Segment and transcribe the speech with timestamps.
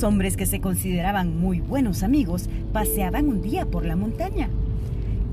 [0.00, 4.48] Hombres que se consideraban muy buenos amigos paseaban un día por la montaña.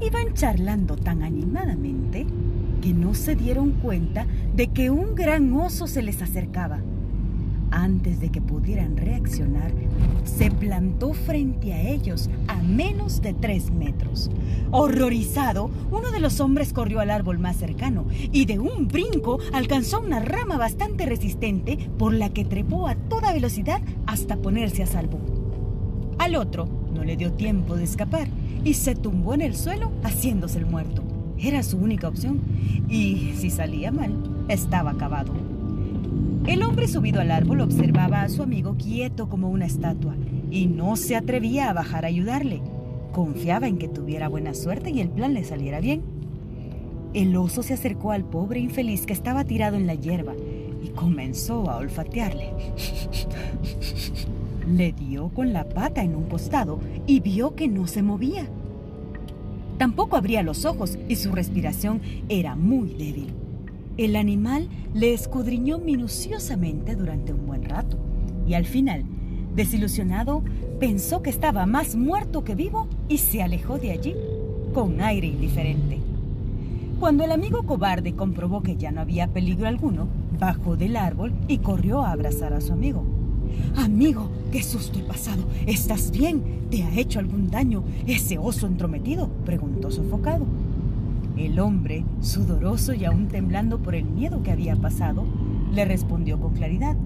[0.02, 2.28] Iban charlando tan animadamente
[2.82, 6.80] que no se dieron cuenta de que un gran oso se les acercaba.
[7.72, 9.72] Antes de que pudieran reaccionar,
[10.24, 14.30] se plantó frente a ellos a menos de tres metros.
[14.72, 20.02] Horrorizado, uno de los hombres corrió al árbol más cercano y de un brinco alcanzó
[20.02, 25.20] una rama bastante resistente por la que trepó a toda velocidad hasta ponerse a salvo.
[26.20, 28.28] Al otro no le dio tiempo de escapar
[28.64, 31.04] y se tumbó en el suelo haciéndose el muerto.
[31.38, 32.42] Era su única opción
[32.90, 34.14] y si salía mal,
[34.50, 35.34] estaba acabado.
[36.46, 40.16] El hombre subido al árbol observaba a su amigo quieto como una estatua
[40.52, 42.62] y no se atrevía a bajar a ayudarle.
[43.12, 46.02] Confiaba en que tuviera buena suerte y el plan le saliera bien.
[47.14, 50.34] El oso se acercó al pobre infeliz que estaba tirado en la hierba
[50.84, 52.52] y comenzó a olfatearle.
[54.68, 58.48] Le dio con la pata en un costado y vio que no se movía.
[59.80, 63.34] Tampoco abría los ojos y su respiración era muy débil.
[63.98, 67.98] El animal le escudriñó minuciosamente durante un buen rato
[68.48, 69.04] y al final,
[69.56, 70.44] desilusionado,
[70.80, 74.16] pensó que estaba más muerto que vivo y se alejó de allí
[74.74, 76.00] con aire indiferente.
[77.00, 81.60] Cuando el amigo cobarde comprobó que ya no había peligro alguno, bajó del árbol y
[81.60, 83.04] corrió a abrazar a su amigo.
[83.76, 85.44] Amigo, qué susto he pasado.
[85.66, 86.44] ¿Estás bien?
[86.70, 89.30] ¿Te ha hecho algún daño ese oso entrometido?
[89.46, 90.46] preguntó sofocado.
[91.38, 95.24] El hombre, sudoroso y aún temblando por el miedo que había pasado,
[95.74, 96.98] le respondió con claridad.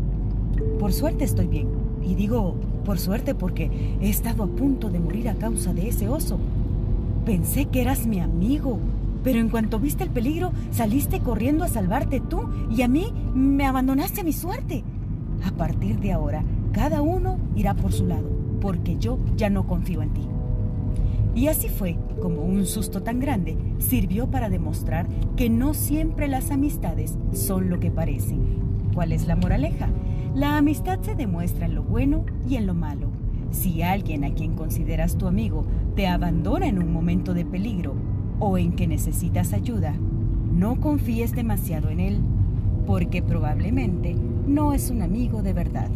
[0.79, 1.67] Por suerte estoy bien.
[2.03, 3.69] Y digo, por suerte porque
[4.01, 6.37] he estado a punto de morir a causa de ese oso.
[7.25, 8.79] Pensé que eras mi amigo,
[9.23, 13.65] pero en cuanto viste el peligro, saliste corriendo a salvarte tú y a mí me
[13.65, 14.83] abandonaste a mi suerte.
[15.45, 16.43] A partir de ahora,
[16.73, 20.21] cada uno irá por su lado, porque yo ya no confío en ti.
[21.35, 26.51] Y así fue como un susto tan grande sirvió para demostrar que no siempre las
[26.51, 28.41] amistades son lo que parecen.
[28.93, 29.89] ¿Cuál es la moraleja?
[30.35, 33.09] La amistad se demuestra en lo bueno y en lo malo.
[33.51, 35.63] Si alguien a quien consideras tu amigo
[35.95, 37.93] te abandona en un momento de peligro
[38.39, 39.93] o en que necesitas ayuda,
[40.51, 42.19] no confíes demasiado en él,
[42.87, 44.15] porque probablemente
[44.47, 45.91] no es un amigo de verdad.